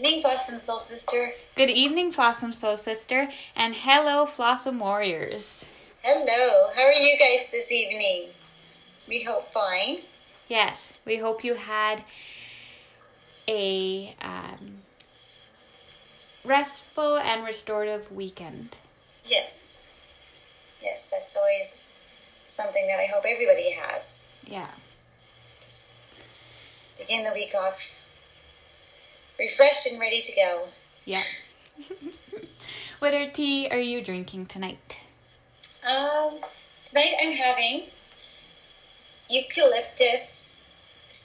[0.00, 1.32] evening, Blossom Soul Sister.
[1.56, 5.62] Good evening, Flossom Soul Sister, and hello, Flossom Warriors.
[6.02, 6.70] Hello.
[6.74, 8.28] How are you guys this evening?
[9.06, 9.98] We hope fine.
[10.48, 12.02] Yes, we hope you had
[13.46, 14.76] a um,
[16.46, 18.76] restful and restorative weekend.
[19.26, 19.86] Yes.
[20.82, 21.90] Yes, that's always
[22.46, 24.32] something that I hope everybody has.
[24.46, 24.66] Yeah.
[25.60, 25.92] Just
[26.96, 27.99] Begin the week off
[29.40, 30.68] refreshed and ready to go.
[31.06, 31.22] Yeah.
[33.00, 34.98] what are tea are you drinking tonight?
[35.82, 36.38] Um,
[36.84, 37.84] tonight I'm having
[39.30, 40.66] eucalyptus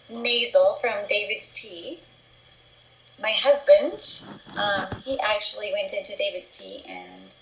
[0.10, 2.00] nasal from David's Tea.
[3.22, 4.02] My husband,
[4.58, 7.36] um, he actually went into David's Tea and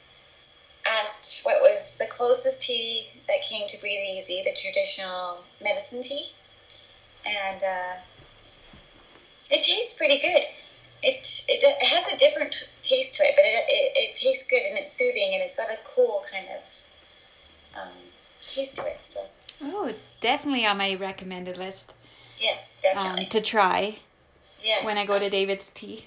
[0.86, 6.26] asked what was the closest tea that came to Breathe Easy, the traditional medicine tea.
[7.26, 7.96] And uh,
[9.50, 10.44] it tastes pretty good.
[11.04, 14.62] It, it, it has a different taste to it, but it, it, it tastes good
[14.70, 17.98] and it's soothing and it's got a cool kind of um,
[18.42, 19.00] taste to it.
[19.04, 19.26] So,
[19.62, 21.94] Oh, definitely on my recommended list
[22.40, 23.26] yes, um, definitely.
[23.26, 23.98] to try
[24.64, 24.84] yes.
[24.86, 26.06] when I go to David's Tea.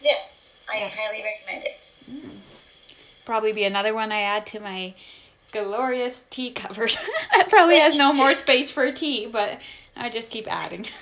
[0.00, 0.90] Yes, I Yeah.
[0.94, 1.96] highly recommend it.
[3.24, 4.94] Probably be another one I add to my
[5.52, 6.94] glorious tea cupboard.
[7.32, 9.58] that probably has no more space for tea, but
[9.96, 10.86] I just keep adding.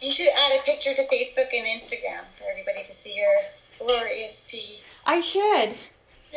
[0.00, 3.34] You should add a picture to Facebook and Instagram for everybody to see your
[3.78, 4.80] glorious tea.
[5.06, 5.78] I should.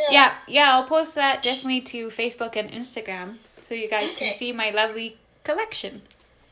[0.09, 4.51] Yeah, yeah, I'll post that definitely to Facebook and Instagram so you guys can see
[4.51, 6.01] my lovely collection.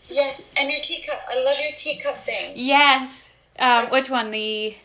[0.09, 1.17] Yes, and your teacup.
[1.30, 2.53] I love your teacup thing.
[2.55, 3.25] Yes.
[3.57, 4.31] Um, which one?
[4.31, 4.75] The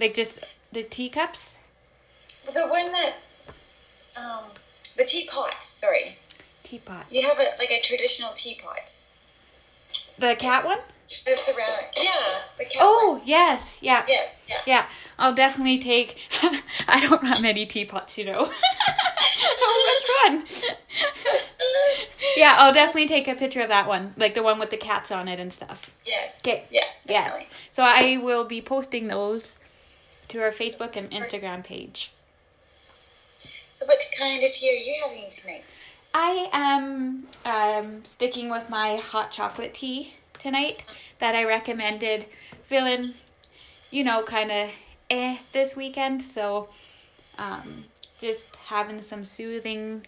[0.00, 1.56] like just the teacups?
[2.46, 3.16] The one that,
[4.16, 4.44] um,
[4.96, 5.54] the teapot.
[5.62, 6.16] Sorry,
[6.64, 7.04] Teapot.
[7.10, 9.00] you have a like a traditional teapot.
[10.18, 10.78] The cat one?
[11.08, 11.82] The surround.
[11.96, 12.80] Yeah, the cat.
[12.80, 13.22] Oh, one.
[13.24, 13.76] yes.
[13.80, 14.04] Yeah.
[14.08, 14.44] Yes.
[14.48, 14.56] Yeah.
[14.66, 14.86] Yeah.
[15.18, 16.18] I'll definitely take
[16.88, 18.48] I don't have many teapots, you know.
[19.60, 20.72] oh, which one?
[22.38, 25.10] Yeah, I'll definitely take a picture of that one, like the one with the cats
[25.10, 25.94] on it and stuff.
[26.06, 26.40] Yes.
[26.40, 26.64] Okay.
[26.70, 26.80] Yeah.
[27.06, 27.24] Yes.
[27.24, 27.48] definitely.
[27.72, 29.56] So I will be posting those
[30.28, 32.12] to our Facebook and Instagram page.
[33.72, 35.88] So, what kind of tea are you having tonight?
[36.12, 40.82] I am um, sticking with my hot chocolate tea tonight
[41.18, 42.24] that I recommended
[42.62, 43.14] feeling,
[43.90, 44.70] you know, kind of
[45.10, 46.22] eh this weekend.
[46.22, 46.68] So
[47.38, 47.84] um,
[48.20, 50.02] just having some soothing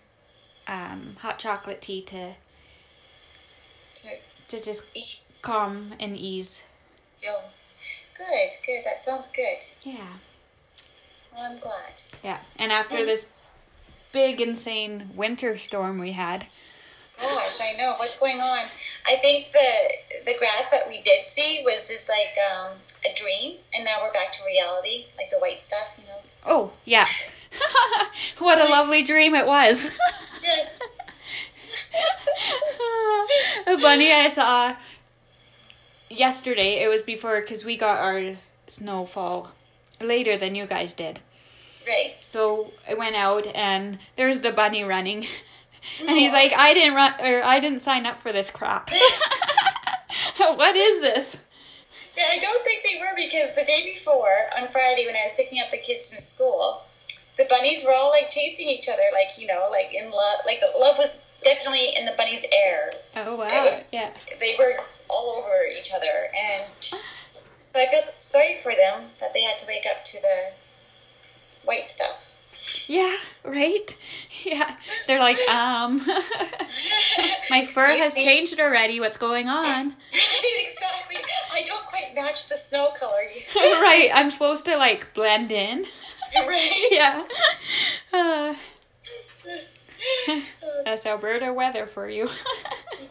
[0.70, 2.32] um, hot chocolate tea to,
[3.96, 4.08] To
[4.48, 5.18] to just eat.
[5.42, 6.62] calm and ease.
[7.20, 7.42] Feel
[8.16, 8.50] good.
[8.64, 8.84] Good.
[8.86, 9.58] That sounds good.
[9.82, 10.06] Yeah.
[11.34, 12.00] Well, I'm glad.
[12.24, 12.38] Yeah.
[12.58, 13.26] And after this
[14.12, 16.46] big, insane winter storm we had,
[17.20, 18.64] Gosh, I know what's going on.
[19.06, 22.72] I think the the grass that we did see was just like um,
[23.04, 26.18] a dream, and now we're back to reality, like the white stuff, you know.
[26.46, 27.04] oh, yeah.
[28.38, 29.90] what a lovely dream it was.
[30.42, 30.96] Yes.
[33.80, 34.76] A bunny I saw
[36.10, 36.82] yesterday.
[36.82, 38.36] It was before because we got our
[38.66, 39.52] snowfall
[40.00, 41.18] later than you guys did.
[41.86, 42.14] right.
[42.20, 45.26] So I went out and there's the bunny running,
[46.00, 48.90] and he's like, "I didn't run or I didn't sign up for this crap.
[50.36, 51.36] what is this?"
[52.16, 55.34] Yeah, I don't think they were because the day before on Friday when I was
[55.36, 56.82] picking up the kids from school,
[57.38, 60.38] the bunnies were all like chasing each other, like you know, like in love.
[60.44, 62.90] Like love was definitely in the bunny's air.
[63.16, 63.46] Oh wow!
[63.64, 64.10] Was- Yeah.
[64.40, 64.74] They were
[65.10, 69.66] all over each other, and so I felt sorry for them that they had to
[69.66, 70.52] wake up to the
[71.64, 72.26] white stuff.
[72.88, 73.16] Yeah.
[73.44, 73.96] Right.
[74.42, 74.74] Yeah.
[75.06, 75.98] They're like, um,
[77.50, 78.98] my fur has changed already.
[78.98, 79.64] What's going on?
[80.08, 81.16] exactly.
[81.52, 83.20] I don't quite match the snow color.
[83.82, 84.08] right.
[84.14, 85.84] I'm supposed to like blend in.
[86.38, 86.86] right.
[86.90, 87.22] yeah.
[88.14, 88.54] Uh,
[90.84, 92.28] that's Alberta weather for you.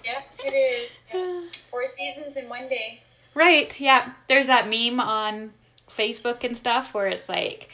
[0.06, 1.08] Yeah, it is.
[1.14, 1.42] Yeah.
[1.70, 3.02] Four seasons in one day.
[3.36, 4.14] right, yeah.
[4.28, 5.52] There's that meme on
[5.90, 7.70] Facebook and stuff where it's like,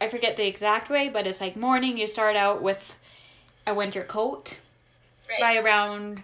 [0.00, 2.96] I forget the exact way, but it's like morning you start out with
[3.66, 4.58] a winter coat
[5.28, 5.40] Right.
[5.40, 6.22] by around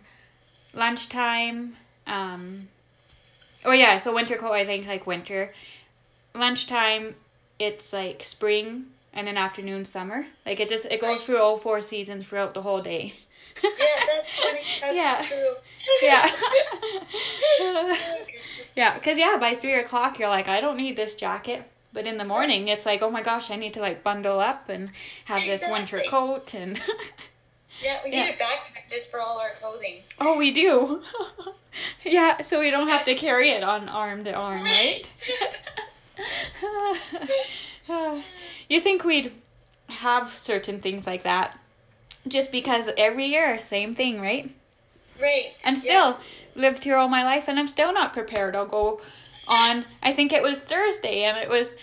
[0.75, 1.77] lunchtime.
[2.07, 2.69] Um,
[3.65, 5.53] oh yeah, so winter coat I think like winter.
[6.35, 7.15] Lunchtime,
[7.59, 8.87] it's like spring,
[9.17, 10.27] and an afternoon summer.
[10.45, 13.15] Like it just it goes through all four seasons throughout the whole day.
[13.65, 14.61] Yeah, that's funny.
[14.83, 15.21] That's Yeah.
[15.23, 15.55] true.
[17.63, 17.97] yeah.
[18.77, 21.63] Yeah, because yeah, by three o'clock you're like, I don't need this jacket.
[21.95, 24.69] But in the morning, it's like, oh my gosh, I need to like bundle up
[24.69, 24.91] and
[25.25, 26.79] have this winter coat and
[27.83, 30.03] Yeah, we need a backpack just for all our clothing.
[30.21, 31.03] Oh, we do.
[32.05, 35.03] yeah, so we don't have to carry it on arm to arm, right?
[38.69, 39.33] you think we'd
[39.89, 41.59] have certain things like that
[42.29, 44.51] just because every year, same thing, right?
[45.21, 45.55] right.
[45.65, 45.81] And yeah.
[45.81, 46.19] still
[46.55, 48.57] lived here all my life and I'm still not prepared.
[48.57, 49.01] I'll go
[49.49, 51.75] on, I think it was Thursday and it was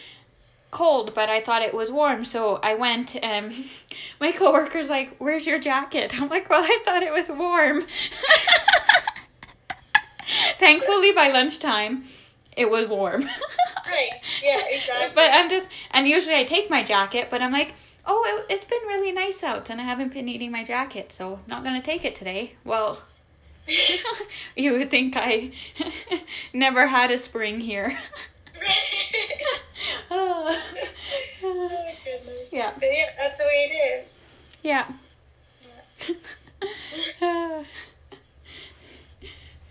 [0.72, 2.26] cold, but I thought it was warm.
[2.26, 3.54] So I went and
[4.20, 6.20] my coworker's like, Where's your jacket?
[6.22, 7.86] I'm like, Well, I thought it was warm.
[10.58, 12.06] Thankfully, by lunchtime,
[12.56, 13.26] it was warm.
[13.86, 14.10] Right.
[14.42, 15.12] Yeah, exactly.
[15.14, 17.76] but I'm just, and usually I take my jacket, but I'm like,
[18.08, 21.42] oh, it, it's been really nice out and I haven't been needing my jacket, so
[21.48, 22.54] not gonna take it today.
[22.64, 23.02] Well,
[24.56, 25.52] you would think I
[26.54, 28.00] never had a spring here.
[30.10, 30.58] oh,
[31.44, 32.54] oh goodness.
[32.54, 32.72] Yeah.
[32.74, 34.22] But yeah, that's the way it is.
[34.64, 34.88] yeah.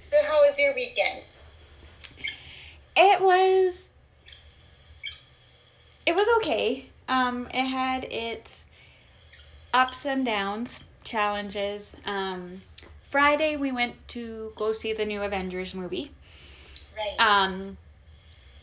[0.03, 1.33] So how was your weekend?
[2.97, 3.89] It was
[6.07, 6.87] it was okay.
[7.09, 8.65] Um it had its
[9.73, 11.95] ups and downs challenges.
[12.05, 12.63] Um
[13.09, 16.11] friday we went to go see the new avengers movie.
[16.97, 17.17] Right.
[17.45, 17.77] um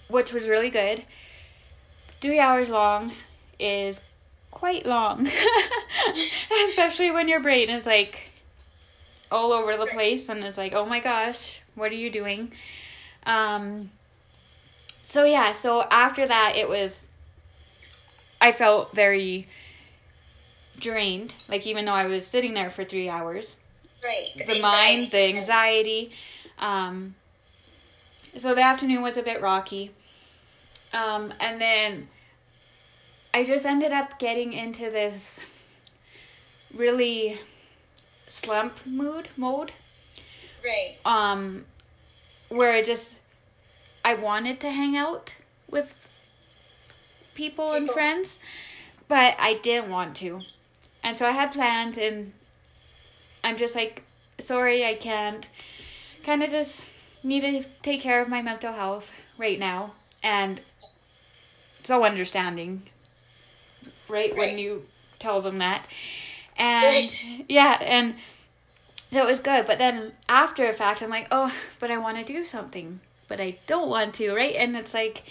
[0.08, 1.04] which was really good.
[2.22, 3.12] Three hours long
[3.60, 4.00] is
[4.52, 5.30] quite long.
[6.70, 8.30] Especially when your brain is like
[9.32, 12.52] all over the place and it's like oh my gosh what are you doing?
[13.26, 13.90] Um
[15.10, 17.04] so yeah so after that it was
[18.40, 19.48] i felt very
[20.80, 23.56] drained like even though i was sitting there for three hours
[24.04, 24.48] right.
[24.48, 26.12] the mind, the anxiety.
[26.60, 27.16] Um,
[28.38, 29.92] so the afternoon was a bit rocky.
[30.94, 32.08] Um, and then
[33.34, 35.40] I just ended up getting into this
[36.74, 37.40] really
[38.28, 39.72] slump mood mode.
[40.64, 40.98] Right.
[41.06, 41.66] Um,
[42.50, 43.14] where I just
[44.04, 45.34] I wanted to hang out
[45.70, 45.94] with
[47.36, 48.40] people and friends,
[49.08, 50.40] but I didn't want to.
[51.04, 52.34] And so I had plans, and
[53.44, 54.04] I'm just like
[54.40, 55.48] sorry I can't.
[56.24, 56.82] Kind of just
[57.24, 59.92] need to take care of my mental health right now
[60.24, 60.60] and
[61.84, 62.82] so understanding
[64.08, 64.84] right, when you
[65.18, 65.86] tell them that.
[66.58, 67.46] And Right.
[67.48, 68.16] yeah and
[69.12, 72.18] so it was good but then after a fact i'm like oh but i want
[72.18, 73.00] to do something
[73.30, 75.24] but i don't want to right and it's like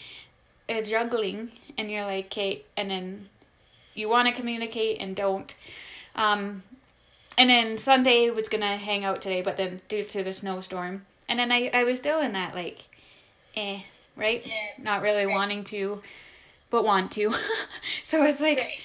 [0.68, 3.26] a juggling and you're like okay and then
[3.94, 5.54] you want to communicate and don't
[6.14, 6.62] um
[7.36, 11.38] and then sunday was gonna hang out today but then due to the snowstorm and
[11.38, 12.84] then i i was still in that like
[13.56, 13.80] eh
[14.16, 14.54] right Yeah.
[14.82, 15.34] not really Right.
[15.34, 16.02] wanting to
[16.70, 17.34] but want to
[18.02, 18.82] so it's like Right.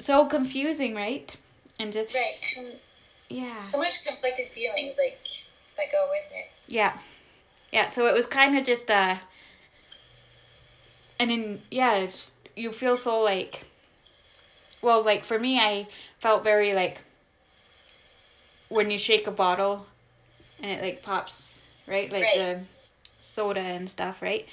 [0.00, 1.36] so confusing right
[1.78, 2.76] and just Right.
[3.28, 5.18] Yeah so much conflicted feelings like
[5.76, 6.50] that go with it.
[6.68, 6.92] Yeah.
[7.74, 9.16] Yeah, so it was kind of just uh
[11.18, 13.62] and then yeah, it's you feel so like
[14.80, 15.88] well, like for me I
[16.20, 16.98] felt very like
[18.68, 19.86] when you shake a bottle
[20.62, 22.10] and it like pops, right?
[22.12, 22.36] Like Right.
[22.36, 22.66] the
[23.18, 24.46] soda and stuff, right?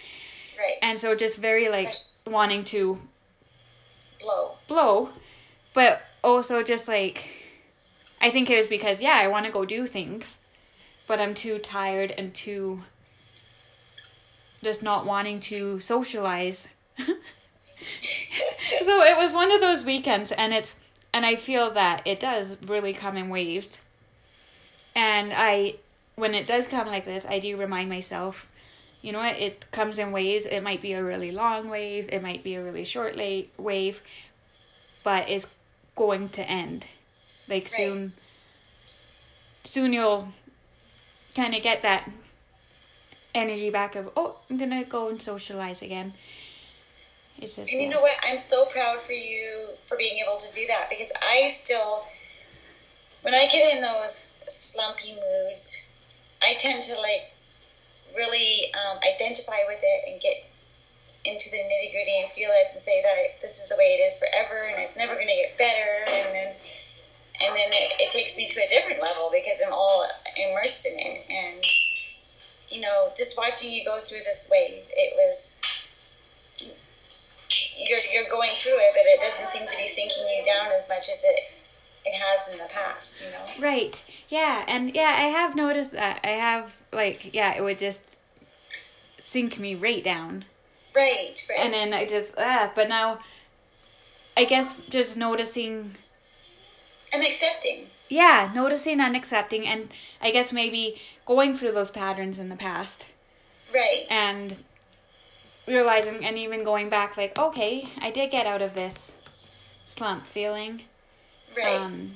[0.58, 0.78] Right.
[0.82, 2.08] And so just very like Right.
[2.26, 3.00] wanting to
[4.20, 4.56] Blow.
[4.68, 5.10] blow,
[5.76, 7.30] but also just like
[8.20, 10.40] I think it was because yeah, I want to go do things,
[11.06, 12.82] but I'm too tired and too
[14.64, 16.68] just not wanting to socialize.
[16.98, 17.14] so
[19.04, 20.76] it was one of those weekends and it's
[21.14, 23.78] and I feel that it does really come in waves.
[24.96, 25.76] And I
[26.16, 28.48] when it does come like this, I do remind myself
[29.02, 29.40] you know what?
[29.40, 30.46] It comes in waves.
[30.46, 32.10] It might be a really long wave.
[32.12, 34.00] It might be a really short la- wave,
[35.04, 35.48] but it's
[35.96, 36.86] going to end.
[37.48, 37.72] Like Right.
[37.72, 38.14] soon.
[39.64, 40.28] Soon you'll
[41.36, 42.08] kind of get that
[43.34, 46.14] energy back of oh, I'm gonna go and socialize again.
[47.40, 47.96] It's just And you yeah.
[47.96, 48.16] know what?
[48.30, 52.06] I'm so proud for you for being able to do that because I still,
[53.24, 55.88] when I get in those slumpy moods,
[56.44, 57.34] I tend to like
[58.16, 60.46] really um, identify with it and get
[61.24, 63.98] into the nitty gritty and feel it and say that it, this is the way
[63.98, 66.54] it is forever and it's never going to get better and then
[67.42, 70.06] and then it, it takes me to a different level because I'm all
[70.38, 71.64] immersed in it and
[72.72, 75.60] you know just watching you go through this wave it was
[77.78, 80.88] you're, you're going through it, but it doesn't seem to be sinking you down as
[80.90, 81.40] much as it
[82.04, 83.24] it has in the past.
[83.24, 83.68] You know.
[83.68, 84.04] Right.
[84.30, 86.20] Yeah, and yeah, I have noticed that.
[86.24, 88.02] I have like yeah, it would just
[89.20, 90.46] sink me right down.
[90.96, 91.36] Right.
[91.50, 91.60] Right.
[91.60, 93.20] And then I just ah, but now
[94.38, 95.92] I guess just noticing
[97.14, 97.86] and accepting.
[98.12, 99.90] Yeah, noticing and accepting, and
[100.22, 103.06] I guess maybe going through those patterns in the past
[103.74, 104.06] Right.
[104.10, 104.58] and
[105.66, 109.14] realizing and even going back, like, okay, I did get out of this
[109.86, 110.82] slump feeling.
[111.56, 111.80] Right.
[111.80, 112.12] Um,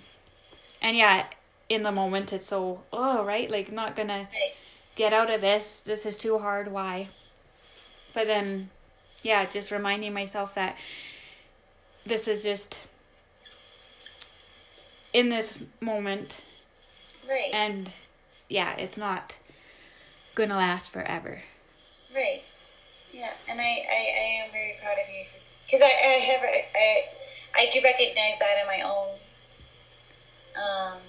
[0.81, 1.27] and yeah,
[1.69, 4.55] in the moment, it's so, oh, right, like, not gonna right.
[4.97, 5.79] get out of this.
[5.79, 6.71] This is too hard.
[6.71, 7.07] Why?
[8.13, 8.69] But then,
[9.23, 10.75] yeah, just reminding myself that
[12.05, 12.79] this is just
[15.15, 16.41] in this moment,
[17.25, 17.51] Right.
[17.53, 17.89] and
[18.49, 19.33] yeah, it's not
[20.35, 21.41] gonna last forever.
[22.13, 22.43] Right.
[23.13, 25.23] Yeah, and I, I, I am very proud of you
[25.65, 27.03] because I, I have I, I
[27.55, 29.17] I do recognize that in my own
[30.57, 30.99] um,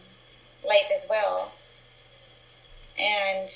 [0.65, 1.53] life as well,
[3.01, 3.51] and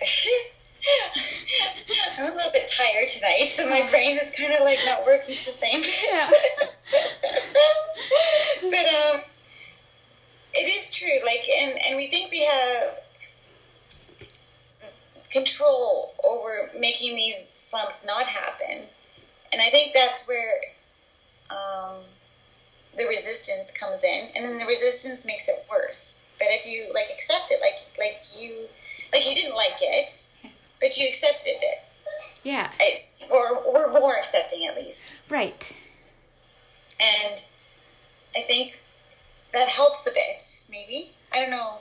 [2.18, 5.36] I'm a little bit tired tonight, so my brain is kind of like not working
[5.46, 5.80] the same.
[8.62, 9.20] but um,
[10.54, 11.18] it is true.
[11.24, 12.98] Like, and and we think we have
[15.32, 18.82] control over making these slumps not happen.
[19.52, 20.60] And I think that's where
[21.50, 21.96] um,
[22.96, 26.22] the resistance comes in, and then the resistance makes it worse.
[26.38, 28.66] But if you like accept it, like like you
[29.12, 30.26] like you didn't like it,
[30.80, 31.78] but you accepted it,
[32.44, 35.30] Yeah, it's, or or more accepting at least.
[35.30, 35.72] right.
[37.00, 37.34] And
[38.36, 38.80] I think
[39.52, 40.42] that helps a bit.
[40.70, 41.78] Maybe I don't know.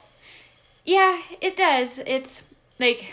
[0.85, 1.99] Yeah, it does.
[2.05, 2.41] It's
[2.79, 3.11] like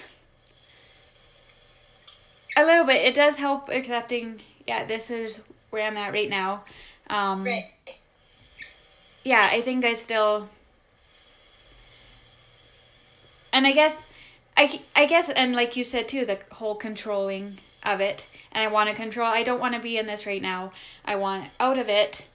[2.57, 3.03] a little bit.
[3.05, 4.41] It does help accepting.
[4.67, 5.41] Yeah, this is
[5.71, 6.65] where I'm at right now.
[7.11, 7.65] Um, Right.
[9.25, 10.49] yeah, I think I still,
[13.53, 13.97] and I guess,
[14.59, 18.67] I, I guess, and like you said too, the whole controlling of it, and I
[18.73, 19.29] want to control.
[19.29, 20.73] I don't want to be in this right now.
[21.05, 22.27] I want out of it.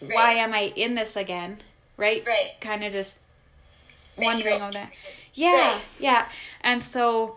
[0.00, 1.62] Why am I in this again?
[1.96, 2.22] Right.
[2.26, 2.50] Right.
[2.60, 3.14] Kind of just
[4.18, 4.92] wondering all that.
[5.34, 5.82] Yeah, Right.
[5.98, 6.28] yeah,
[6.60, 7.36] and so,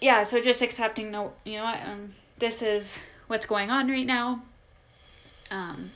[0.00, 4.06] yeah, so just accepting, no, you know what, um, this is what's going on right
[4.06, 4.42] now,
[5.50, 5.92] um,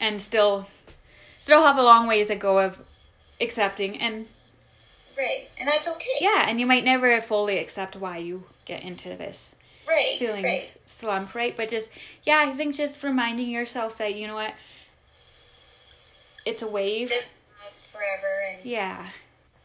[0.00, 0.68] and still,
[1.38, 2.82] still have a long ways to go of
[3.42, 4.26] accepting, and
[5.16, 5.48] Right.
[5.58, 6.10] And that's okay.
[6.20, 9.54] yeah, and you might never fully accept why you get into this
[9.86, 10.16] Right.
[10.18, 10.70] feeling Right.
[10.76, 11.56] slump, right?
[11.56, 11.88] But just,
[12.24, 14.54] yeah, I think just reminding yourself that, you know what,
[16.44, 17.08] it's a wave.
[17.08, 19.06] This lasts forever and Yeah.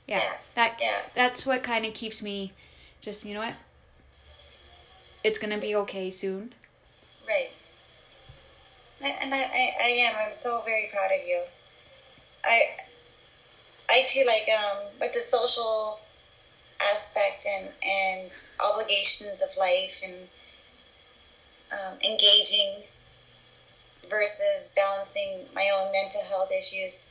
[0.08, 0.18] Yeah.
[0.20, 0.38] Yeah.
[0.56, 1.02] That Yeah.
[1.14, 2.54] that's what kind of keeps me
[3.02, 3.56] just, you know what?
[5.24, 6.54] It's going to be okay soon.
[7.28, 7.50] Right.
[9.04, 10.28] And and I, I, I am.
[10.28, 11.42] I'm so very proud of you.
[12.46, 12.62] I,
[13.90, 16.00] I too like um with the social
[16.82, 20.28] aspect and and obligations of life and
[21.72, 22.84] um, engaging
[24.10, 27.10] versus balancing my own mental health issues.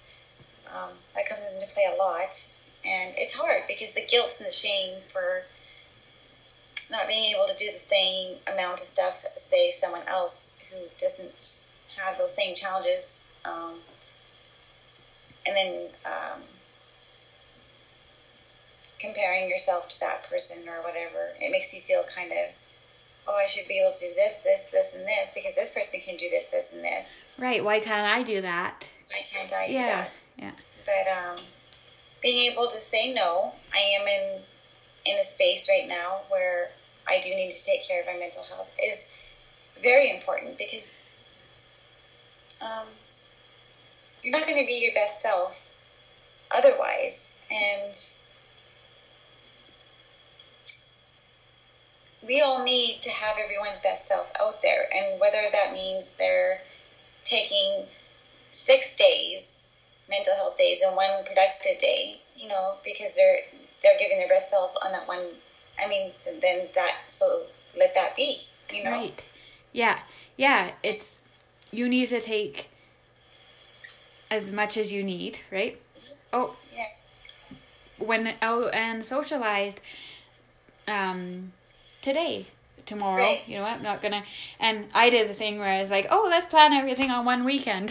[0.74, 2.52] Um, that comes into play a lot,
[2.84, 5.44] and it's hard because the guilt and the shame for
[6.90, 10.76] not being able to do the same amount of stuff as say someone else who
[10.98, 11.60] doesn't
[11.96, 13.74] have those same challenges um,
[15.46, 16.42] and then um,
[19.06, 22.50] comparing yourself to that person or whatever it makes you feel kind of
[23.28, 26.00] oh i should be able to do this this this and this because this person
[26.00, 27.62] can do this this and this Right.
[27.62, 28.88] Why can't I do that?
[29.10, 29.86] why can't i do Yeah.
[29.86, 30.52] that Yeah.
[30.84, 31.46] but um,
[32.22, 34.42] being able to say no, I am in
[35.04, 36.70] in a space right now where
[37.08, 39.12] I do need to take care of my mental health is
[39.80, 41.08] very important because
[42.60, 42.86] um,
[44.22, 45.62] you're not going to be your best self
[46.50, 47.94] otherwise, and
[52.26, 56.60] we all need to have everyone's best self out there, and whether that means they're
[57.24, 57.84] taking
[58.52, 59.56] six days
[60.08, 63.38] mental health days and one productive day, you know, because they're
[63.82, 65.22] they're giving their best self on that one.
[65.82, 67.42] I mean, then that so
[67.78, 68.36] let that be,
[68.72, 68.90] you know.
[68.90, 69.22] Right.
[69.72, 69.98] Yeah.
[70.36, 70.70] Yeah.
[70.82, 71.20] It's,
[71.70, 72.68] you need to take
[74.30, 75.78] as much as you need, right?
[76.32, 76.86] Oh, Yeah.
[77.98, 79.80] when out and socialized
[80.88, 81.52] um
[82.06, 82.46] today
[82.86, 83.42] tomorrow Right.
[83.48, 84.22] you know what i'm not gonna
[84.60, 87.44] and i did the thing where i was like oh let's plan everything on one
[87.44, 87.90] weekend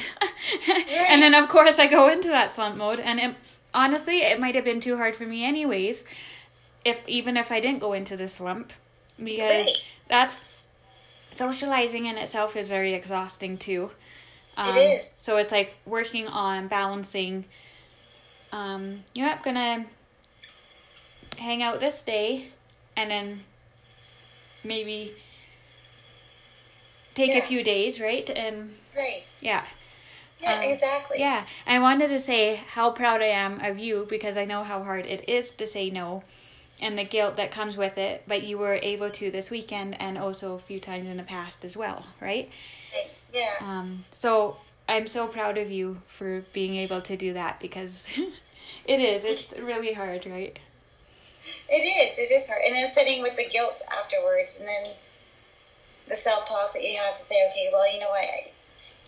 [1.12, 3.36] and then of course i go into that slump mode and it,
[3.74, 6.06] honestly it might have been too hard for me anyways
[6.86, 8.72] if even if i didn't go into the slump
[9.22, 9.84] because Right.
[10.08, 10.46] that's
[11.32, 13.92] socializing in itself is very exhausting too
[14.56, 15.08] um, It is.
[15.10, 17.44] so it's like working on balancing
[18.54, 19.86] um, you know, I'm gonna
[21.38, 22.48] hang out this day
[22.96, 23.42] and then
[24.66, 25.14] maybe
[27.14, 27.40] take Yeah.
[27.40, 28.30] a few days, right?
[28.30, 29.24] And Right.
[29.40, 29.64] yeah,
[30.42, 31.20] Yeah, exactly.
[31.20, 34.84] Yeah, I wanted to say how proud I am of you because I know how
[34.84, 36.24] hard it is to say no
[36.82, 40.18] and the guilt that comes with it, but you were able to this weekend and
[40.18, 42.50] also a few times in the past as well, right?
[43.34, 43.54] Yeah.
[43.62, 44.58] Um, so
[44.90, 48.06] I'm so proud of you for being able to do that because
[48.86, 49.24] it is.
[49.24, 50.58] It's really hard, right?
[51.70, 52.20] It is.
[52.20, 52.62] It is hard.
[52.66, 54.94] And then sitting with the guilt afterwards, and then
[56.08, 58.52] the self talk that you have to say, okay, well, you know what, I,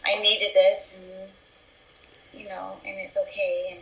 [0.05, 3.69] I needed this, and you know, and it's okay.
[3.73, 3.81] And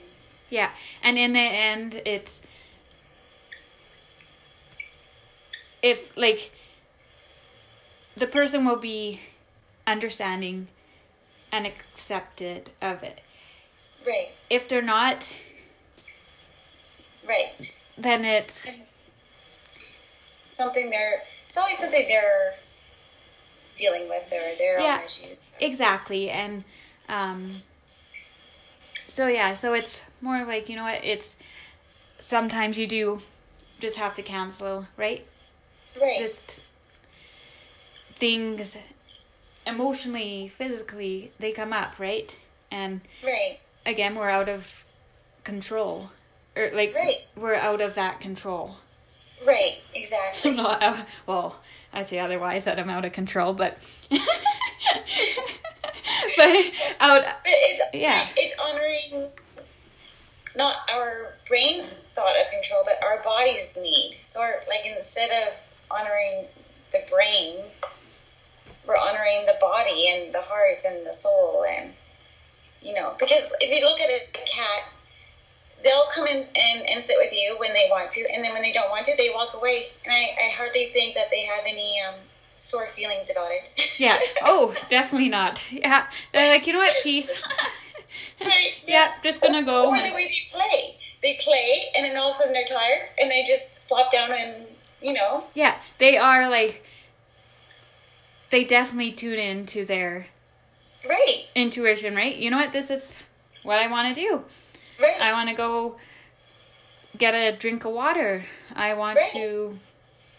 [0.50, 0.72] yeah,
[1.04, 2.42] and in the end, it's
[5.82, 6.52] if like
[8.18, 9.22] the person will be
[9.86, 10.68] understanding
[11.52, 13.20] and accepted of it.
[14.06, 14.32] Right.
[14.50, 15.34] If they're not,
[17.28, 18.68] right, then it's
[20.52, 21.22] something they're.
[21.48, 22.54] It's always something they're
[23.76, 24.98] dealing with their their Yeah.
[25.00, 25.54] own issues.
[25.60, 26.64] exactly and
[27.10, 27.58] um
[29.10, 31.36] so yeah so it's more like you know what it's
[32.20, 33.22] sometimes you do
[33.82, 35.28] just have to cancel right
[36.00, 36.16] Right.
[36.20, 36.56] just
[38.14, 38.78] things
[39.68, 42.34] emotionally physically they come up right
[42.72, 43.58] and right.
[43.86, 44.84] again we're out of
[45.44, 46.12] control
[46.56, 47.26] or like Right.
[47.36, 48.78] we're out of that control
[49.46, 49.82] Right.
[49.94, 50.52] Exactly.
[50.52, 51.58] I'm not out, well
[51.94, 53.78] i'd say otherwise that i'm out of control but
[54.10, 54.20] but
[57.00, 58.20] out But it's Yeah.
[58.38, 59.30] it's honoring
[60.56, 64.14] not our brain's thought of control, but our body's need.
[64.24, 65.54] So, our, like instead of
[65.92, 66.46] honoring
[66.94, 67.58] the brain,
[68.88, 71.92] we're honoring the body and the heart and the soul, and
[72.82, 74.94] you know, because if you look at a cat,
[75.86, 78.64] they'll come in and, and sit with you when they want to, and then when
[78.64, 79.86] they don't want to, they walk away.
[80.04, 82.16] And I, I hardly think that they have any um,
[82.58, 83.74] sore feelings about it.
[84.00, 84.18] yeah.
[84.44, 85.64] Oh definitely not.
[85.72, 86.08] Yeah.
[86.34, 86.94] They're like you know what?
[87.04, 87.32] Peace.
[88.42, 88.82] Right?
[88.86, 89.88] yeah just gonna go.
[89.88, 90.98] Or the way they play.
[91.22, 94.30] They play, and then all of a sudden they're tired, and they just flop down
[94.38, 94.68] and,
[95.02, 95.76] you know, yeah.
[96.00, 96.84] They are like
[98.50, 100.28] they definitely tune in to their
[101.08, 102.36] right, intuition right?
[102.36, 102.74] You know what?
[102.74, 103.16] This is
[103.64, 104.44] what i want to do
[105.02, 105.98] right, I want to go
[107.18, 108.46] get a drink of water.
[108.76, 109.32] I want Right.
[109.36, 109.78] to.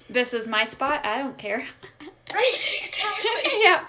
[0.08, 1.04] This is my spot.
[1.04, 1.58] I don't care.
[2.32, 3.60] right, exactly.
[3.62, 3.86] yeah.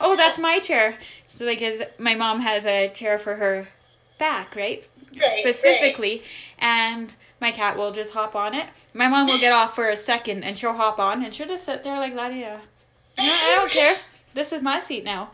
[0.00, 0.96] Oh, that's my chair.
[1.28, 3.68] So, like, 'cause my mom has a chair for her
[4.18, 4.86] back, right?
[5.20, 6.22] Right, Specifically.
[6.58, 8.66] And my cat will just hop on it.
[8.94, 11.64] My mom will get off for a second and she'll hop on and she'll just
[11.64, 12.34] sit there like that.
[12.34, 12.58] Yeah.
[13.18, 13.94] Uh, no, I don't care.
[14.34, 15.30] This is my seat now.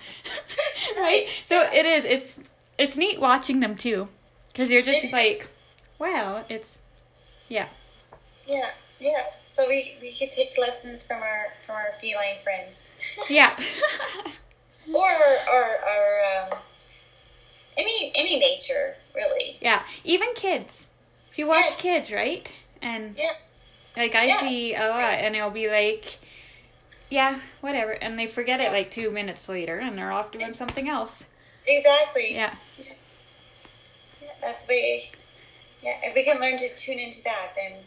[0.97, 1.27] right?
[1.47, 2.05] So it is.
[2.05, 2.41] It's
[2.79, 4.09] it's neat watching them too.
[4.55, 5.49] Because you're just like,
[5.99, 6.79] wow, it's,
[7.49, 7.67] yeah.
[8.47, 9.11] Yeah, yeah.
[9.47, 12.95] So we, we could take lessons from our from our feline friends,
[13.29, 13.51] Yeah.
[14.95, 16.59] or our, our, our um,
[17.77, 19.57] any any nature really.
[19.61, 19.83] yeah.
[20.05, 20.87] Even kids.
[21.33, 21.81] If you watch Yes.
[21.81, 22.53] kids, right?
[22.81, 23.31] And Yeah,
[23.97, 24.37] like I Yeah.
[24.37, 26.17] see a lot, and it'll be like,
[27.11, 30.89] yeah, whatever, and they forget it like two minutes later, and they're off doing something
[30.89, 31.25] else.
[31.67, 32.35] exactly.
[32.37, 32.55] Yeah.
[34.45, 35.03] That's way.
[35.83, 37.81] Yeah, if we can learn to tune into that, then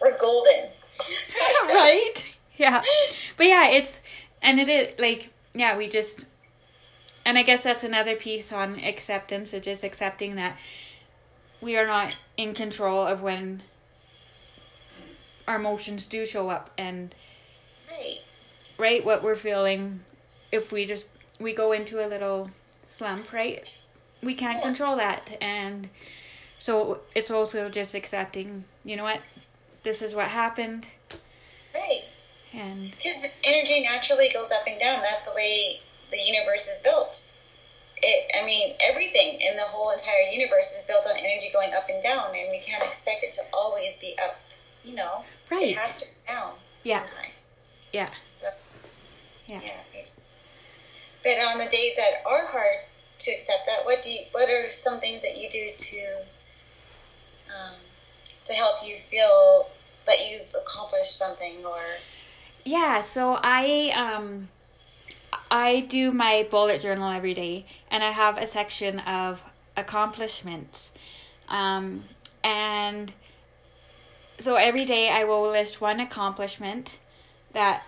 [0.00, 0.70] we're golden.
[1.68, 2.14] right?
[2.56, 2.80] Yeah.
[3.36, 4.00] But yeah, it's
[4.42, 6.24] and it is like yeah, we just
[7.24, 10.56] and I guess that's another piece on acceptance, of just accepting that
[11.60, 13.62] we are not in control of when
[15.48, 17.14] our emotions do show up and
[17.90, 18.18] Right.
[18.78, 20.00] right what we're feeling
[20.52, 21.06] if we just
[21.40, 22.50] we go into a little
[22.86, 23.75] slump, right?
[24.22, 25.88] We can't control that and
[26.58, 29.20] so it's also just accepting, you know what?
[29.82, 30.86] This is what happened
[31.74, 32.04] Right.
[32.54, 35.02] and Because energy naturally goes up and down.
[35.02, 37.30] That's the way the universe is built.
[38.02, 41.88] It, I mean, everything in the whole entire universe is built on energy going up
[41.88, 44.38] and down, and we can't expect it to always be up.
[44.84, 45.70] You know, Right.
[45.70, 46.52] it has to be down
[46.82, 47.04] Yeah.
[47.06, 47.30] sometime.
[47.92, 48.10] Yeah.
[48.26, 48.48] So,
[49.48, 49.60] Yeah.
[49.94, 50.02] yeah.
[51.22, 52.80] But on the days that are hard
[53.18, 56.22] to accept that, what do you, what are some things that you do to
[57.48, 57.74] um,
[58.44, 59.68] to help you feel
[60.06, 61.80] that you've accomplished something or
[62.64, 64.48] Yeah, so I um
[65.50, 69.42] I do my bullet journal every day and I have a section of
[69.76, 70.92] accomplishments.
[71.48, 72.04] Um
[72.44, 73.12] and
[74.38, 76.98] so every day I will list one accomplishment
[77.52, 77.82] that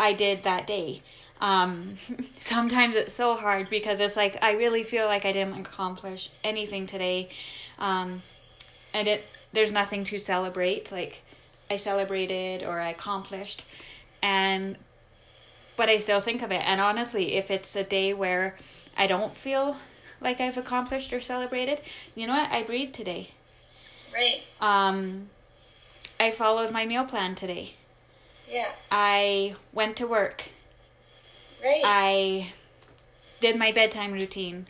[0.00, 1.02] I did that day.
[1.40, 1.96] Um
[2.40, 6.86] sometimes it's so hard because it's like I really feel like I didn't accomplish anything
[6.86, 7.30] today.
[7.78, 8.22] Um
[8.94, 11.22] and it there's nothing to celebrate like
[11.70, 13.64] I celebrated or I accomplished
[14.22, 14.76] and
[15.76, 16.66] but I still think of it.
[16.66, 18.56] And honestly, if it's a day where
[18.96, 19.76] I don't feel
[20.20, 21.80] like I've accomplished or celebrated,
[22.14, 22.50] you know what?
[22.50, 23.28] I breathed today.
[24.12, 24.42] Right.
[24.60, 25.28] Um,
[26.18, 27.74] I followed my meal plan today.
[28.50, 28.70] Yeah.
[28.90, 30.44] I went to work.
[31.66, 31.82] Right.
[31.84, 32.52] I
[33.40, 34.66] did my bedtime routine.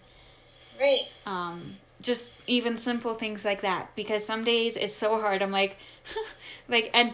[0.80, 1.08] right.
[1.26, 3.90] Um, just even simple things like that.
[3.96, 5.42] Because some days it's so hard.
[5.42, 5.76] I'm like,
[6.68, 7.12] like, and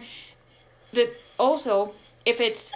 [0.93, 1.91] the also
[2.25, 2.71] if it's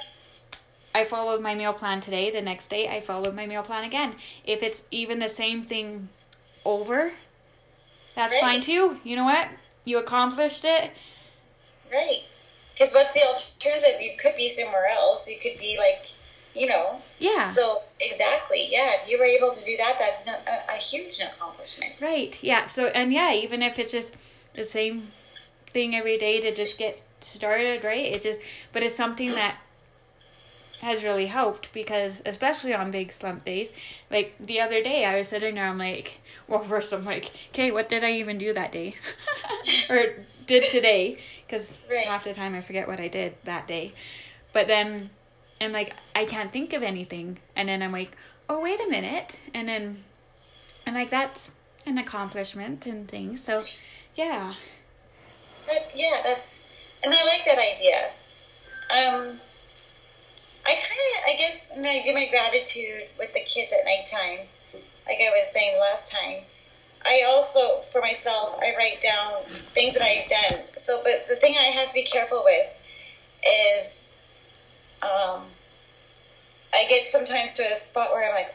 [0.93, 4.13] I followed my meal plan today, the next day I followed my meal plan again.
[4.43, 6.09] If it's even the same thing
[6.65, 7.11] over,
[8.15, 8.41] that's Right.
[8.41, 8.97] fine too.
[9.05, 9.47] You know what?
[9.85, 10.91] You accomplished it.
[11.91, 12.23] Right.
[12.73, 14.01] Because what's the alternative?
[14.01, 15.29] You could be somewhere else.
[15.29, 16.05] You could be like,
[16.57, 17.01] you know.
[17.19, 17.45] Yeah.
[17.45, 18.89] So exactly, yeah.
[19.01, 21.93] If you were able to do that, that's a, a, huge accomplishment.
[22.01, 22.37] Right.
[22.41, 22.67] Yeah.
[22.67, 24.15] So and yeah, even if it's just
[24.53, 25.07] the same
[25.69, 28.05] thing every day to just get started, right?
[28.05, 28.39] It just
[28.73, 29.57] but it's something that
[30.81, 33.71] has really helped because especially on big slump days,
[34.11, 37.71] like the other day I was sitting there I'm like, well first I'm like, "Okay,
[37.71, 38.95] what did I even do that day?"
[39.89, 40.05] or
[40.45, 41.17] did today
[41.49, 42.05] cuz Right.
[42.05, 43.93] half the time I forget what I did that day.
[44.53, 45.09] But then
[45.59, 47.39] I'm like, I can't think of anything.
[47.55, 48.11] And then I'm like,
[48.49, 50.03] "Oh, wait a minute." And then
[50.87, 51.51] I'm like, that's
[51.85, 53.43] an accomplishment and things.
[53.43, 53.61] So,
[54.15, 54.53] yeah.
[55.67, 56.69] That, yeah, that's,
[57.03, 57.97] and I like that idea.
[58.89, 59.37] Um,
[60.65, 64.47] I kind of, I guess, when I do my gratitude with the kids at nighttime,
[65.07, 66.43] like I was saying last time,
[67.05, 69.43] I also, for myself, I write down
[69.75, 70.63] things that I've done.
[70.77, 72.67] So, but the thing I have to be careful with
[73.45, 74.06] is,
[75.07, 75.43] um,
[76.73, 78.53] I get sometimes to a spot where I'm like,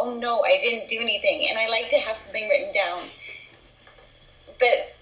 [0.00, 3.00] oh no, I didn't do anything, and I like to have something written down.
[4.58, 4.94] But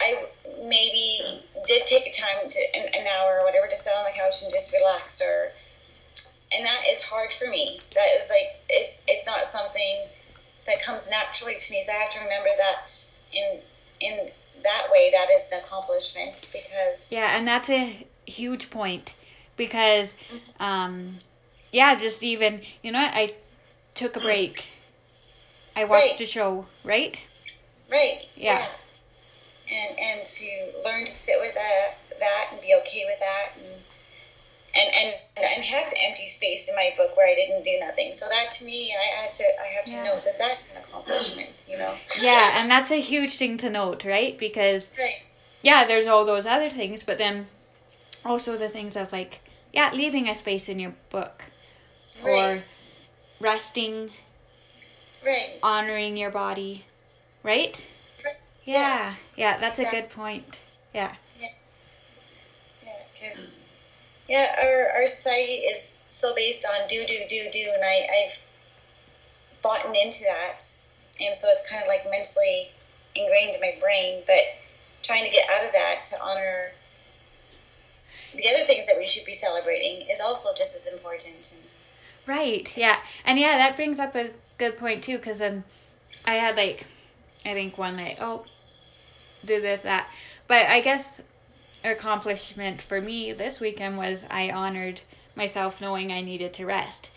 [0.00, 0.26] I
[0.62, 4.18] maybe did take a time to an, an hour or whatever to sit on the
[4.18, 5.52] couch and just relax, or
[6.54, 7.80] and that is hard for me.
[7.94, 10.06] That is like it's it's not something
[10.66, 11.82] that comes naturally to me.
[11.82, 13.60] So I have to remember that in
[14.00, 14.30] in
[14.62, 19.12] that way, that is an accomplishment because Yeah, and that's a huge point
[19.58, 20.14] because,
[20.58, 21.16] um,
[21.70, 23.12] yeah, just even, you know what?
[23.12, 23.34] I
[23.94, 24.64] took a break.
[25.76, 26.20] I watched Right.
[26.22, 27.20] a show, right?
[27.90, 28.64] right, Yeah.
[29.70, 30.48] and and to
[30.84, 33.74] learn to sit with that that and be okay with that and.
[34.76, 38.12] And, and and have empty space in my book where I didn't do nothing.
[38.12, 40.04] So that to me, I had to I have to Yeah.
[40.04, 41.50] know that that's an accomplishment.
[41.66, 41.94] You know.
[42.20, 44.38] Yeah, and that's a huge thing to note, right?
[44.38, 45.16] Because, Right.
[45.62, 47.48] yeah, there's all those other things, but then
[48.24, 49.40] also the things of like,
[49.72, 51.44] yeah, leaving a space in your book
[52.24, 52.62] or
[53.40, 54.10] resting,
[55.24, 55.58] Right.
[55.62, 56.84] honoring your body,
[57.42, 57.82] right?
[58.24, 58.34] Right.
[58.64, 60.44] Yeah, yeah, that's a good point.
[60.94, 61.14] Yeah.
[61.40, 61.48] Yeah,
[63.12, 63.60] because
[64.28, 68.38] yeah, our our society is so based on do do do do, and I I've
[69.62, 70.60] bought into that,
[71.20, 72.70] and so it's kind of like mentally
[73.14, 74.22] ingrained in my brain.
[74.26, 74.40] But
[75.02, 76.72] trying to get out of that to honor
[78.34, 81.56] the other things that we should be celebrating is also just as important.
[82.26, 82.76] Right.
[82.76, 82.96] Yeah.
[83.24, 85.64] And yeah, that brings up a good point too, because then um,
[86.26, 86.86] I had like,
[87.46, 88.44] I think one night, oh,
[89.44, 90.08] do this that,
[90.46, 91.20] but I guess
[91.84, 95.00] accomplishment for me this weekend was I honored
[95.36, 97.08] myself knowing I needed to rest,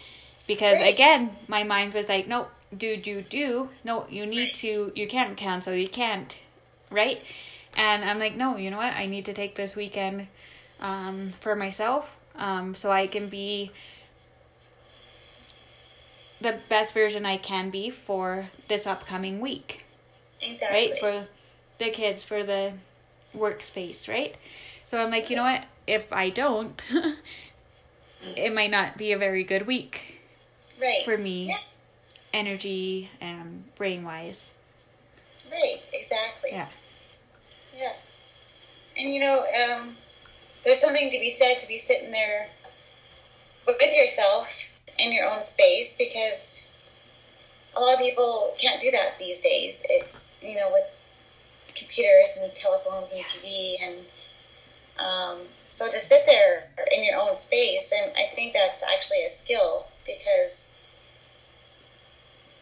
[0.48, 0.94] because Right.
[0.94, 5.36] again, my mind was like, nope, do do do, no, you need to, you can't
[5.36, 6.38] cancel, you can't,
[6.92, 7.22] right?
[7.76, 8.94] And I'm like, no, you know what?
[8.94, 10.28] I need to take this weekend
[10.82, 13.72] um, for myself, um, so I can be
[16.42, 19.86] the best version I can be for this upcoming week,
[20.42, 20.78] exactly.
[20.78, 21.00] right?
[21.00, 21.28] For
[21.78, 22.74] the kids, for the
[23.36, 24.36] workspace, right?
[24.86, 25.64] So I'm like, you know what?
[25.88, 26.82] If I don't,
[28.36, 30.20] it might not be a very good week
[30.82, 31.04] right.
[31.06, 31.58] for me, Yeah.
[32.34, 34.50] energy and brain wise.
[35.52, 36.50] Right, exactly.
[36.52, 36.68] Yeah.
[37.78, 37.94] Yeah.
[38.98, 39.46] And you know,
[39.80, 39.96] um,
[40.64, 42.48] there's something to be said to be sitting there
[43.66, 46.76] with yourself in your own space because
[47.76, 49.86] a lot of people can't do that these days.
[49.90, 50.84] It's, you know, with
[51.76, 53.96] computers and telephones and TV and
[55.00, 55.38] um,
[55.70, 59.86] so to sit there in your own space and I think that's actually a skill
[60.06, 60.72] because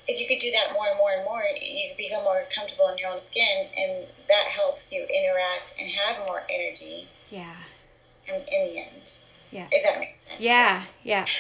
[0.08, 2.98] if you could do that more and more and more, you become more comfortable in
[2.98, 7.56] your own skin, and that helps you interact and have more energy Yeah.
[8.30, 9.20] In, in the end.
[9.52, 9.68] Yeah.
[9.72, 10.40] If that makes sense.
[10.40, 10.84] Yeah.
[11.04, 11.26] Yeah.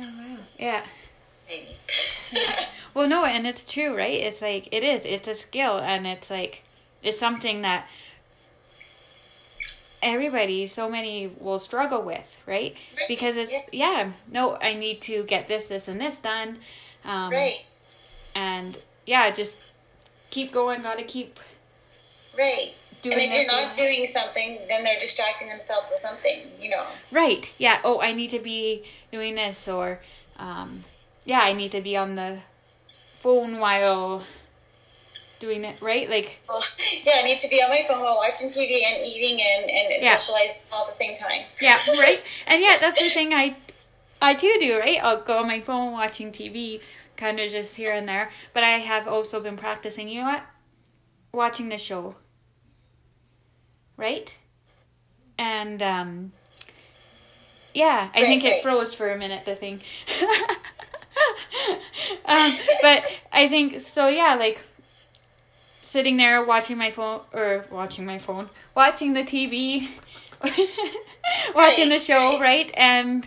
[0.00, 0.36] Oh, wow.
[0.58, 0.84] Yeah.
[1.48, 1.66] Maybe.
[2.94, 4.14] Well, no, and it's true, right?
[4.20, 5.04] It's like it is.
[5.04, 6.62] It's a skill, and it's like
[7.02, 7.88] it's something that
[10.02, 14.12] everybody so many will struggle with right Right, because it's yeah.
[14.30, 16.56] no i need to get this this and this done
[17.04, 17.66] um Right.
[18.36, 19.56] and yeah just
[20.30, 21.40] keep going gotta keep
[22.38, 22.74] Right.
[23.02, 26.84] Doing and if you're not doing something, then they're distracting themselves with something, you know.
[27.12, 30.00] right yeah oh i need to be doing this or
[30.38, 30.84] um
[31.24, 32.38] yeah i need to be on the
[33.20, 34.22] phone while
[35.40, 36.62] doing it right like Well,
[37.06, 40.02] yeah, I need to be on my phone while watching TV and eating and, and
[40.02, 40.16] Yeah.
[40.16, 41.42] socialize all at the same time.
[41.60, 42.18] Yeah, right.
[42.48, 43.56] And yeah, that's the thing I
[44.20, 44.98] I do do, right?
[45.02, 46.82] I'll go on my phone watching TV,
[47.16, 48.30] kind of just here and there.
[48.52, 50.08] But I have also been practicing.
[50.08, 50.42] You know what?
[51.32, 52.16] Watching the show,
[53.98, 54.34] right?
[55.38, 56.32] And um,
[57.74, 58.62] yeah, I Right, think it right.
[58.62, 59.44] froze for a minute.
[59.44, 59.82] The thing.
[62.24, 64.08] um, but I think so.
[64.08, 64.62] Yeah, like
[65.82, 69.88] sitting there watching my phone or watching my phone, watching the TV,
[71.54, 72.70] watching the show, right?
[72.74, 73.26] And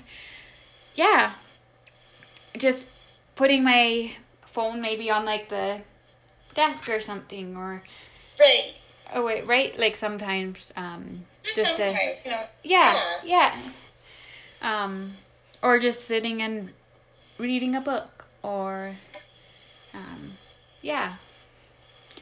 [0.96, 1.34] yeah,
[2.58, 2.86] just
[3.36, 4.12] putting my
[4.48, 5.82] phone maybe on like the
[6.56, 7.82] desk or something, or
[8.40, 8.74] Right.
[9.14, 9.78] Oh wait, right?
[9.78, 12.44] Like sometimes, um, Just, just a you know.
[12.64, 13.62] yeah, yeah,
[14.62, 15.12] um,
[15.62, 16.70] or just sitting and
[17.38, 18.96] reading a book, or
[19.94, 20.32] um,
[20.82, 21.16] yeah,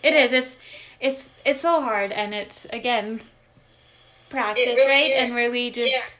[0.03, 0.31] it is.
[0.33, 0.57] It's
[0.99, 3.21] it's it's so hard, and it's again
[4.29, 5.11] practice, really right?
[5.11, 5.17] is.
[5.27, 6.15] And really just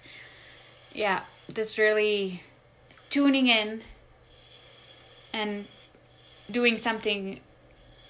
[0.93, 1.21] yeah,
[1.53, 2.43] just really
[3.09, 3.81] tuning in
[5.33, 5.65] and
[6.51, 7.39] doing something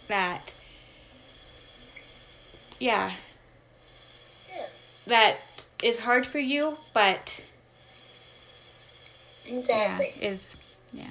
[0.07, 0.53] that
[2.79, 3.11] yeah
[4.49, 4.65] Yeah.
[5.07, 5.37] that
[5.83, 7.39] is hard for you but
[9.47, 10.13] Exactly.
[10.19, 10.55] yeah is
[10.93, 11.05] yeah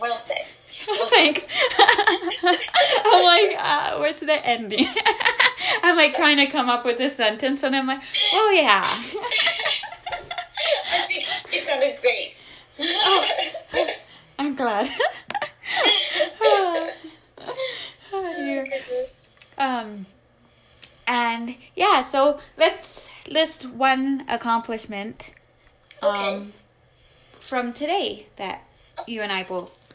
[0.00, 0.46] Well said.
[1.10, 1.46] thanks
[1.78, 4.86] i'm like uh, what's the ending
[5.82, 8.00] i'm like trying to come up with a sentence and i'm like
[8.34, 9.02] oh yeah
[10.92, 12.62] I think it sounded great.
[14.38, 14.90] i'm glad
[18.12, 18.64] oh, dear.
[19.60, 20.06] Um,
[21.06, 25.32] and yeah, so let's list one accomplishment
[26.02, 26.46] um, Okay.
[27.38, 28.64] from today that
[29.06, 29.92] you and I both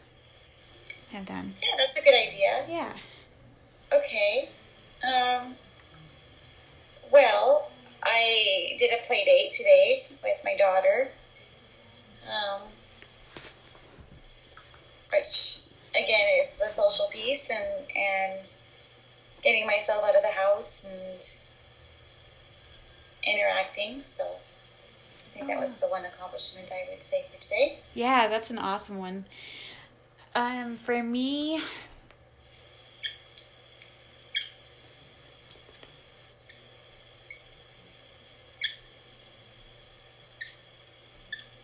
[1.12, 1.56] have done.
[1.64, 2.66] Yeah, that's a good idea.
[2.70, 2.94] Yeah.
[3.92, 4.50] Okay.
[5.04, 5.56] Um,
[7.12, 7.72] well,
[8.04, 11.08] I did a play date today with my daughter.
[12.28, 12.62] Um,
[15.12, 18.54] which again is the social piece and and
[19.46, 21.40] getting myself out of the house and
[23.36, 24.02] interacting.
[24.02, 27.78] So I think that was the one accomplishment I would say for today.
[27.94, 29.26] Yeah, that's an awesome one.
[30.34, 31.62] Um, for me,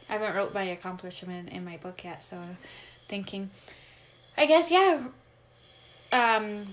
[0.08, 2.38] I haven't wrote my accomplishment in my book yet, so
[3.08, 3.50] thinking.
[4.38, 5.04] I guess yeah.
[6.12, 6.68] Um,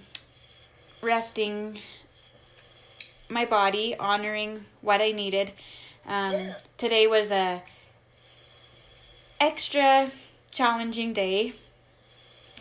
[1.03, 1.81] resting
[3.29, 5.51] my body, honoring what I needed.
[6.07, 6.55] Um.
[6.79, 7.63] Today was a
[9.41, 10.11] extra
[10.53, 11.53] challenging day,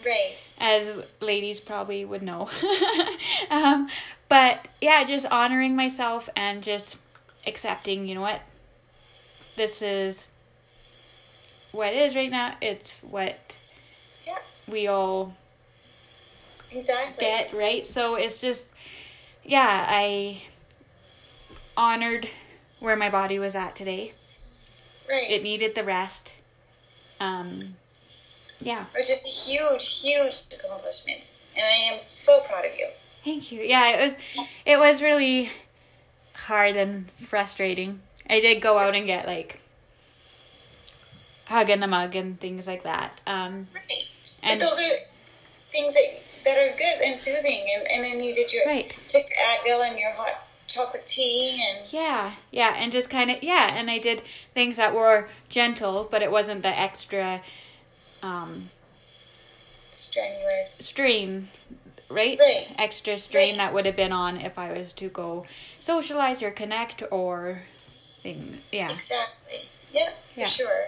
[0.06, 0.36] Right.
[0.60, 2.50] as ladies probably would know.
[3.50, 3.90] um,
[4.30, 6.98] but yeah, just honoring myself and just
[7.46, 8.42] accepting, you know what?
[9.56, 10.24] This is
[11.72, 12.56] what it is right now.
[12.62, 13.56] It's what
[14.26, 14.38] Yeah.
[14.68, 15.36] we all
[16.72, 17.26] Exactly.
[17.26, 17.86] get, right?
[17.86, 18.66] So it's just,
[19.44, 20.42] yeah, I
[21.76, 22.28] honored
[22.80, 24.14] where my body was at today.
[25.10, 25.30] right.
[25.30, 26.34] It needed the rest.
[27.20, 27.70] Um,
[28.60, 28.86] yeah.
[28.94, 31.36] Which is a huge, huge accomplishment.
[31.56, 32.88] And I am so proud of you.
[33.24, 33.62] Thank you.
[33.62, 35.50] Yeah, it was it was really
[36.34, 38.00] hard and frustrating.
[38.30, 39.60] I did go out and get like
[41.46, 43.20] hug and a mug and things like that.
[43.26, 44.12] Um Right.
[44.44, 44.96] And- but those are
[45.72, 47.66] things that, that are good and soothing.
[47.76, 48.90] And, and then you did your right.
[49.08, 52.32] took Advil and your hot chocolate tea and Yeah.
[52.52, 54.22] Yeah, and just kind of yeah, and I did
[54.54, 57.42] things that were gentle, but it wasn't the extra
[58.24, 58.70] um
[59.94, 60.72] strenuous.
[60.74, 61.50] strain,
[62.10, 62.40] right?
[62.40, 62.68] Right.
[62.78, 63.58] Extra strain Right.
[63.58, 65.46] that would have been on if I was to go
[65.82, 67.64] socialize or connect or
[68.24, 68.58] things.
[68.72, 68.92] Yeah.
[68.94, 69.60] Exactly.
[69.94, 70.46] Yeah, for Yeah.
[70.46, 70.86] sure.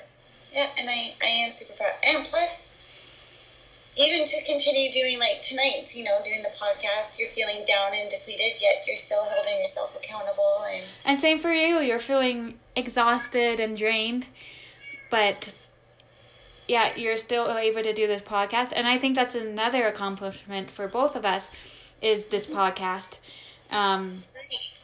[0.54, 1.93] Yeah, and I, I am super proud.
[2.08, 2.68] And plus,
[4.00, 8.10] even to continue doing like tonight, you know, doing the podcast, you're feeling down and
[8.10, 11.80] depleted, yet you're still holding yourself accountable and And same for you.
[11.80, 14.26] You're feeling exhausted and drained,
[15.12, 15.52] but
[16.68, 18.72] yeah, you're still able to do this podcast.
[18.76, 21.50] And I think that's another accomplishment for both of us
[22.02, 23.18] is this podcast.
[23.72, 24.24] Um,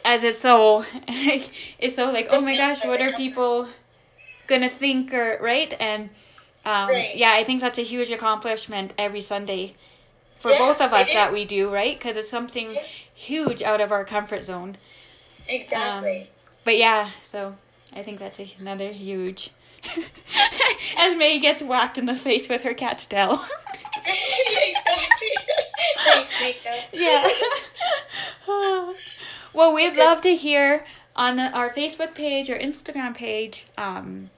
[0.06, 3.68] as it's so it's so like oh my gosh what are people
[4.48, 6.10] gonna think or right and
[6.66, 7.12] um, Right.
[7.16, 9.74] yeah i think that's a huge accomplishment every sunday
[10.40, 12.72] for Yeah, both of us that we do right because it's something
[13.14, 14.78] huge out of our comfort zone
[15.48, 16.28] Exactly.
[16.64, 17.56] but yeah so
[17.96, 19.52] i think that's a, another huge
[20.98, 23.44] as may gets whacked in the face with her cat's tail
[24.06, 25.28] exactly.
[26.08, 27.28] Thanks, yeah.
[29.54, 34.30] well, we'd love to hear on our Facebook page or Instagram page um,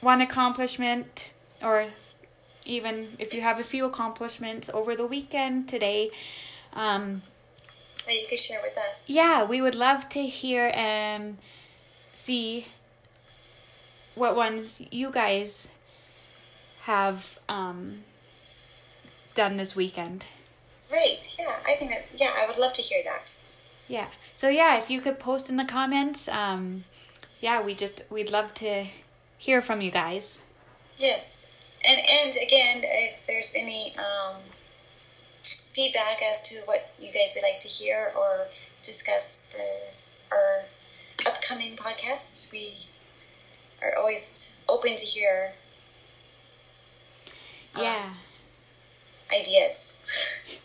[0.00, 1.28] one accomplishment,
[1.64, 1.86] or
[2.66, 6.10] even if you have a few accomplishments over the weekend today.
[6.74, 7.22] Um,
[8.06, 9.08] That you could share with us.
[9.08, 11.38] yeah, we would love to hear and
[12.14, 12.66] see
[14.14, 15.66] what ones you guys
[16.82, 18.00] have um,
[19.34, 20.24] done this weekend.
[20.90, 21.34] Great.
[21.38, 22.06] Yeah, I think that.
[22.16, 23.22] Yeah, I would love to hear that.
[23.88, 24.06] Yeah.
[24.36, 26.84] So yeah, if you could post in the comments, um,
[27.40, 28.86] yeah, we just we'd love to
[29.38, 30.40] hear from you guys.
[30.98, 31.43] Yes.
[31.86, 34.36] And and again, if there's any um,
[35.42, 38.46] feedback as to what you guys would like to hear or
[38.82, 40.62] discuss for our
[41.26, 42.72] upcoming podcasts, we
[43.82, 45.52] are always open to hear
[47.74, 48.14] Um, Yeah.
[49.32, 50.00] ideas.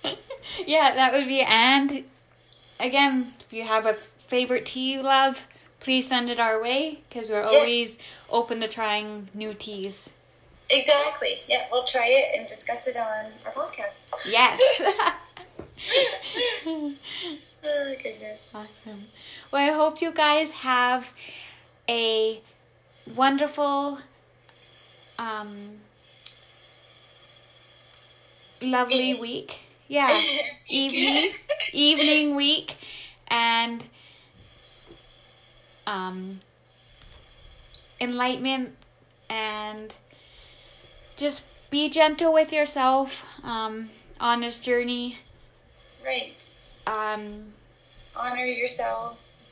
[0.68, 2.04] yeah, that would be and
[2.80, 3.94] again, if you have a
[4.28, 5.48] favorite tea you love,
[5.80, 7.54] please send it our way because we're Yes.
[7.54, 10.08] always open to trying new teas.
[10.70, 11.40] Exactly.
[11.48, 14.12] Yeah, we'll try it and discuss it on our podcast.
[14.32, 14.82] Yes.
[16.66, 16.94] oh
[18.04, 18.54] goodness.
[18.54, 19.08] Awesome.
[19.52, 21.12] Well, I hope you guys have
[21.90, 22.42] a
[23.16, 24.00] wonderful,
[25.18, 25.80] um,
[28.62, 29.60] lovely week.
[29.88, 30.08] Yeah,
[30.70, 31.32] evening,
[31.74, 32.76] evening week,
[33.28, 33.84] and
[35.88, 36.42] um,
[38.00, 38.76] enlightenment,
[39.30, 39.94] and
[41.20, 45.18] just be gentle with yourself um, on this journey.
[46.04, 46.62] Right.
[46.88, 47.54] Um,
[48.16, 49.52] Honor yourselves.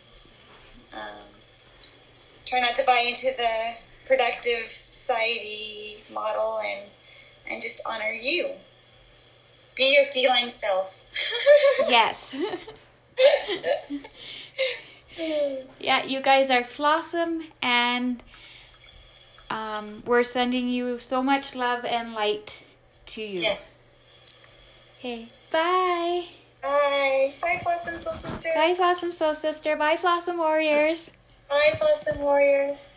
[0.94, 1.28] Um,
[2.46, 6.90] try not to buy into the productive society model and
[7.50, 8.50] and just honor you.
[9.76, 11.00] Be your feline self.
[11.90, 12.36] yes.
[15.80, 18.22] yeah, you guys are Blossom, and
[19.50, 22.60] um, we're sending you so much love and light
[23.08, 23.42] to you.
[23.42, 23.56] Yeah.
[25.00, 26.26] Okay, bye.
[26.62, 27.34] Bye.
[27.42, 28.50] Bye, Blossom Soul Sister.
[28.56, 29.76] Bye, Blossom Soul Sister.
[29.76, 31.12] Bye, Blossom Warriors.
[31.50, 32.97] Bye, Blossom Warriors.